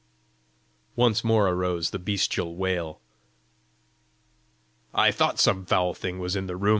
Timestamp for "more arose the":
1.23-1.99